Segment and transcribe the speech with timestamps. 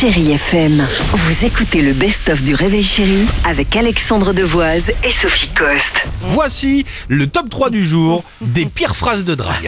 [0.00, 0.82] Chérie FM,
[1.12, 6.06] vous écoutez le best-of du Réveil Chéri avec Alexandre Devoise et Sophie Coste.
[6.22, 9.64] Voici le top 3 du jour des pires phrases de drague.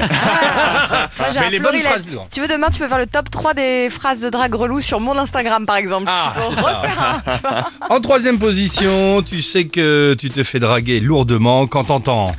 [1.18, 1.84] Moi, j'ai Mais un les bonnes florilège.
[1.84, 2.22] phrases, non.
[2.24, 4.80] Si tu veux, demain, tu peux faire le top 3 des phrases de drague relou
[4.80, 6.04] sur mon Instagram, par exemple.
[6.06, 6.68] Ah, tu peux c'est ça.
[6.80, 7.70] refaire un, tu vois.
[7.90, 12.34] En troisième position, tu sais que tu te fais draguer lourdement quand t'entends.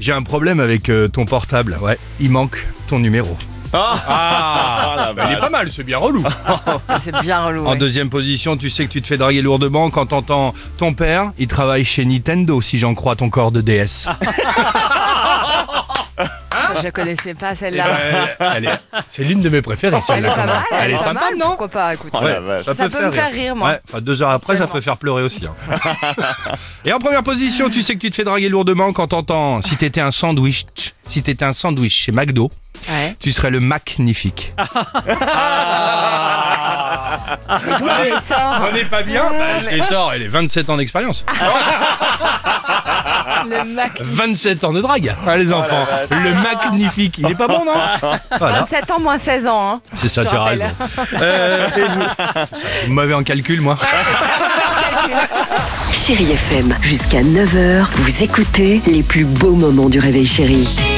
[0.00, 1.76] J'ai un problème avec euh, ton portable.
[1.82, 3.36] Ouais, il manque ton numéro.
[3.72, 6.24] Ah, bah, il est pas mal, c'est bien relou.
[7.00, 7.66] C'est bien relou.
[7.66, 7.78] En ouais.
[7.78, 11.46] deuxième position, tu sais que tu te fais draguer lourdement quand t'entends ton père, il
[11.46, 14.08] travaille chez Nintendo si j'en crois ton corps de DS.
[16.18, 17.84] Ça, je connaissais pas, Eh celle-là.
[18.40, 20.28] ben, elle est- c'est l'une de mes préférées, Elle celle-là.
[20.28, 20.54] est pas quand même.
[20.54, 20.64] mal.
[20.82, 22.12] Elle est pas sympa, mal, non Pourquoi pas, écoute.
[22.74, 23.68] Ça peut me faire rire, moi.
[23.70, 24.72] Ouais, enfin, deux heures après, ça Tellement.
[24.72, 25.46] peut faire pleurer aussi.
[25.46, 25.54] hein.
[26.84, 29.76] Et en première position, tu sais que tu te fais draguer lourdement quand t'entends si
[29.76, 30.64] t'étais un sandwich,
[31.06, 32.50] si t'étais un sandwich chez McDo.
[33.20, 34.52] Tu serais le magnifique.
[37.78, 40.70] D'où tu les sors On n'est pas bien bah, Je les sors, elle est 27
[40.70, 41.24] ans d'expérience.
[43.48, 44.00] Le Mac.
[44.00, 45.86] 27 ans de drague, hein, les enfants.
[46.10, 47.74] le magnifique, il est pas bon, non
[48.38, 48.60] Voilà.
[48.60, 49.74] 27 ans moins 16 ans.
[49.74, 49.80] Hein.
[49.94, 50.66] C'est ça, tu as raison.
[51.20, 52.02] Euh, et vous
[52.86, 53.76] Vous m'avez en calcul, moi
[55.92, 60.66] Chérie FM, jusqu'à 9h, vous écoutez les plus beaux moments du Réveil Chéri.
[60.66, 60.95] She